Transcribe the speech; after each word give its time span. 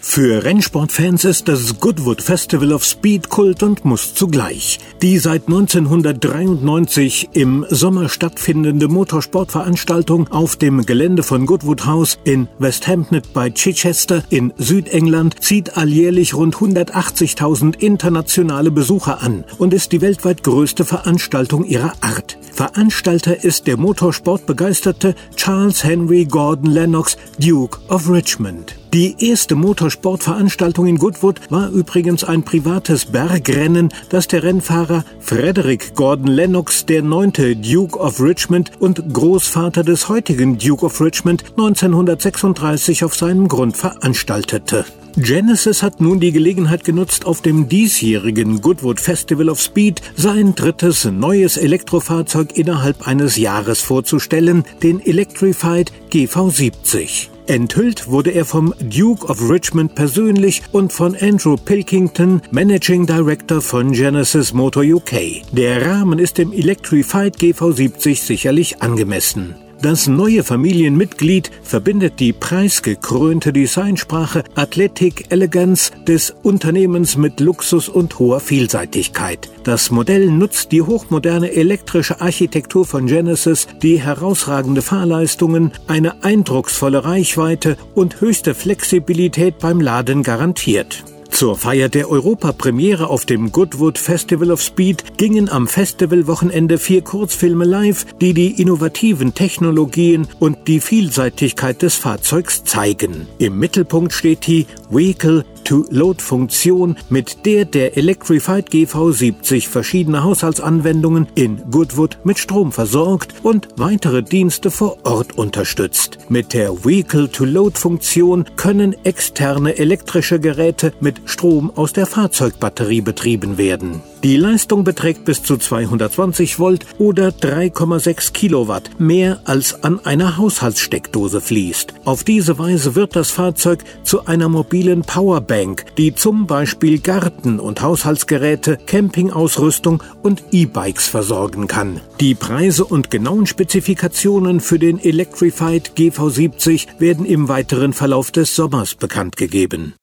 Für 0.00 0.44
Rennsportfans 0.44 1.24
ist 1.24 1.48
das 1.48 1.80
Goodwood 1.80 2.22
Festival 2.22 2.72
of 2.72 2.84
Speed 2.84 3.28
Kult 3.30 3.64
und 3.64 3.84
muss 3.84 4.14
zugleich. 4.14 4.78
Die 5.02 5.18
seit 5.18 5.48
1993 5.48 7.30
im 7.32 7.66
Sommer 7.68 8.08
stattfindende 8.08 8.86
Motorsportveranstaltung 8.86 10.28
auf 10.28 10.54
dem 10.54 10.86
Gelände 10.86 11.24
von 11.24 11.46
Goodwood 11.46 11.84
House 11.84 12.16
in 12.22 12.46
West 12.60 12.86
Hampton 12.86 13.22
bei 13.34 13.50
Chichester 13.50 14.22
in 14.30 14.52
Südengland 14.56 15.42
zieht 15.42 15.76
alljährlich 15.76 16.32
rund 16.32 16.54
180.000 16.54 17.76
internationale 17.80 18.70
Besucher 18.70 19.20
an 19.20 19.42
und 19.58 19.74
ist 19.74 19.90
die 19.90 20.00
weltweit 20.00 20.44
größte 20.44 20.84
Veranstaltung 20.84 21.64
ihrer 21.64 21.92
Art. 22.02 22.38
Veranstalter 22.52 23.42
ist 23.42 23.66
der 23.66 23.76
Motorsportbegeisterte 23.76 25.16
Charles 25.34 25.82
Henry 25.82 26.24
Gordon 26.24 26.70
Lennox, 26.70 27.16
Duke 27.40 27.78
of 27.88 28.08
Richmond. 28.08 28.76
Die 28.94 29.16
erste 29.18 29.54
Motorsportveranstaltung 29.54 30.86
in 30.86 30.96
Goodwood 30.96 31.42
war 31.50 31.68
übrigens 31.68 32.24
ein 32.24 32.42
privates 32.42 33.04
Bergrennen, 33.04 33.90
das 34.08 34.28
der 34.28 34.42
Rennfahrer 34.42 35.04
Frederick 35.20 35.94
Gordon 35.94 36.28
Lennox, 36.28 36.86
der 36.86 37.02
neunte 37.02 37.54
Duke 37.54 37.98
of 37.98 38.18
Richmond 38.18 38.72
und 38.80 39.12
Großvater 39.12 39.84
des 39.84 40.08
heutigen 40.08 40.56
Duke 40.56 40.86
of 40.86 41.02
Richmond, 41.02 41.44
1936 41.58 43.04
auf 43.04 43.14
seinem 43.14 43.48
Grund 43.48 43.76
veranstaltete. 43.76 44.86
Genesis 45.16 45.82
hat 45.82 46.00
nun 46.00 46.18
die 46.18 46.32
Gelegenheit 46.32 46.84
genutzt, 46.84 47.26
auf 47.26 47.42
dem 47.42 47.68
diesjährigen 47.68 48.62
Goodwood 48.62 49.00
Festival 49.00 49.50
of 49.50 49.60
Speed 49.60 50.00
sein 50.16 50.54
drittes 50.54 51.04
neues 51.04 51.58
Elektrofahrzeug 51.58 52.56
innerhalb 52.56 53.06
eines 53.06 53.36
Jahres 53.36 53.82
vorzustellen, 53.82 54.64
den 54.82 55.00
Electrified 55.00 55.92
GV70. 56.10 57.28
Enthüllt 57.48 58.08
wurde 58.08 58.32
er 58.32 58.44
vom 58.44 58.74
Duke 58.78 59.26
of 59.26 59.48
Richmond 59.48 59.94
persönlich 59.94 60.62
und 60.72 60.92
von 60.92 61.16
Andrew 61.16 61.56
Pilkington, 61.56 62.42
Managing 62.50 63.06
Director 63.06 63.62
von 63.62 63.92
Genesis 63.92 64.52
Motor 64.52 64.82
UK. 64.84 65.42
Der 65.52 65.86
Rahmen 65.86 66.18
ist 66.18 66.36
dem 66.36 66.52
Electrified 66.52 67.38
GV70 67.38 68.22
sicherlich 68.22 68.82
angemessen. 68.82 69.54
Das 69.80 70.08
neue 70.08 70.42
Familienmitglied 70.42 71.52
verbindet 71.62 72.18
die 72.18 72.32
preisgekrönte 72.32 73.52
Designsprache 73.52 74.42
Athletic 74.56 75.30
Elegance 75.30 75.92
des 76.04 76.34
Unternehmens 76.42 77.16
mit 77.16 77.38
Luxus 77.38 77.88
und 77.88 78.18
hoher 78.18 78.40
Vielseitigkeit. 78.40 79.48
Das 79.62 79.92
Modell 79.92 80.32
nutzt 80.32 80.72
die 80.72 80.82
hochmoderne 80.82 81.52
elektrische 81.52 82.20
Architektur 82.20 82.86
von 82.86 83.06
Genesis, 83.06 83.68
die 83.80 84.00
herausragende 84.00 84.82
Fahrleistungen, 84.82 85.70
eine 85.86 86.24
eindrucksvolle 86.24 87.04
Reichweite 87.04 87.76
und 87.94 88.20
höchste 88.20 88.56
Flexibilität 88.56 89.60
beim 89.60 89.80
Laden 89.80 90.24
garantiert. 90.24 91.04
Zur 91.38 91.54
Feier 91.54 91.88
der 91.88 92.10
Europapremiere 92.10 93.06
auf 93.06 93.24
dem 93.24 93.52
Goodwood 93.52 93.96
Festival 93.96 94.50
of 94.50 94.60
Speed 94.60 95.16
gingen 95.18 95.48
am 95.48 95.68
Festivalwochenende 95.68 96.78
vier 96.78 97.02
Kurzfilme 97.02 97.64
live, 97.64 98.06
die 98.20 98.34
die 98.34 98.60
innovativen 98.60 99.34
Technologien 99.34 100.26
und 100.40 100.66
die 100.66 100.80
Vielseitigkeit 100.80 101.80
des 101.82 101.94
Fahrzeugs 101.94 102.64
zeigen. 102.64 103.28
Im 103.38 103.56
Mittelpunkt 103.56 104.12
steht 104.14 104.48
die 104.48 104.66
Vehicle 104.90 105.44
To-Load-Funktion, 105.68 106.96
mit 107.10 107.44
der 107.44 107.66
der 107.66 107.98
Electrified 107.98 108.70
GV70 108.70 109.68
verschiedene 109.68 110.24
Haushaltsanwendungen 110.24 111.28
in 111.34 111.60
Goodwood 111.70 112.16
mit 112.24 112.38
Strom 112.38 112.72
versorgt 112.72 113.34
und 113.42 113.68
weitere 113.76 114.22
Dienste 114.22 114.70
vor 114.70 114.96
Ort 115.04 115.36
unterstützt. 115.36 116.20
Mit 116.30 116.54
der 116.54 116.86
Vehicle-to-Load-Funktion 116.86 118.46
können 118.56 118.96
externe 119.04 119.76
elektrische 119.76 120.40
Geräte 120.40 120.94
mit 121.00 121.20
Strom 121.26 121.70
aus 121.76 121.92
der 121.92 122.06
Fahrzeugbatterie 122.06 123.02
betrieben 123.02 123.58
werden. 123.58 124.00
Die 124.24 124.36
Leistung 124.36 124.82
beträgt 124.82 125.24
bis 125.24 125.44
zu 125.44 125.56
220 125.58 126.58
Volt 126.58 126.86
oder 126.98 127.28
3,6 127.28 128.32
Kilowatt, 128.32 128.90
mehr 128.98 129.38
als 129.44 129.84
an 129.84 130.04
einer 130.04 130.36
Haushaltssteckdose 130.36 131.40
fließt. 131.40 131.94
Auf 132.04 132.24
diese 132.24 132.58
Weise 132.58 132.96
wird 132.96 133.14
das 133.14 133.30
Fahrzeug 133.30 133.84
zu 134.02 134.26
einer 134.26 134.48
mobilen 134.48 135.02
Powerbank, 135.02 135.57
die 135.96 136.14
zum 136.14 136.46
Beispiel 136.46 137.00
Garten- 137.00 137.58
und 137.58 137.82
Haushaltsgeräte, 137.82 138.78
Campingausrüstung 138.86 140.02
und 140.22 140.42
E-Bikes 140.52 141.08
versorgen 141.08 141.66
kann. 141.66 142.00
Die 142.20 142.34
Preise 142.34 142.84
und 142.84 143.10
genauen 143.10 143.46
Spezifikationen 143.46 144.60
für 144.60 144.78
den 144.78 144.98
Electrified 144.98 145.92
GV70 145.96 147.00
werden 147.00 147.24
im 147.24 147.48
weiteren 147.48 147.92
Verlauf 147.92 148.30
des 148.30 148.54
Sommers 148.54 148.94
bekannt 148.94 149.36
gegeben. 149.36 149.94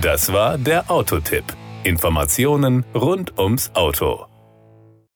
Das 0.00 0.32
war 0.32 0.56
der 0.56 0.90
Autotipp. 0.90 1.44
Informationen 1.84 2.84
rund 2.94 3.38
ums 3.38 3.70
Auto. 3.74 4.29